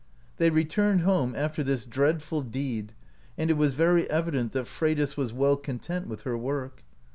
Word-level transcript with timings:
They 0.37 0.49
returned 0.49 1.01
home, 1.01 1.35
after 1.35 1.61
this 1.63 1.85
dreadful 1.85 2.41
deed, 2.41 2.93
and 3.37 3.51
it 3.51 3.53
was 3.53 3.75
very 3.75 4.09
evident 4.09 4.51
that 4.53 4.65
Freydis 4.65 5.15
was 5.15 5.31
well 5.31 5.57
content 5.57 6.07
with 6.07 6.21
her 6.21 6.35
work. 6.35 6.83